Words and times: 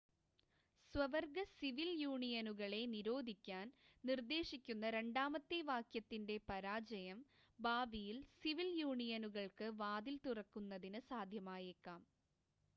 സ്വവർഗ 0.93 1.39
സിവിൽ 1.49 1.89
യൂണിയനുകളെ 1.97 2.79
നിരോധിക്കാൻ 2.93 3.67
നിർദ്ദേശിക്കുന്ന 4.03 4.89
രണ്ടാമത്തെ 4.97 5.59
വാക്യത്തിൻ്റെ 5.69 6.37
പരാജയം 6.49 7.19
ഭാവിയിൽ 7.59 8.17
സിവിൽ 8.39 8.71
യൂണിയനുകൾക്ക് 8.81 9.69
വാതിൽ 9.81 10.17
തുറക്കുന്നതിന് 10.25 11.01
സാധ്യമായേക്കാം 11.11 12.01